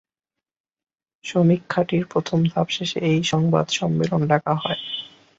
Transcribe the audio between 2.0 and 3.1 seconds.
প্রথম ধাপ শেষে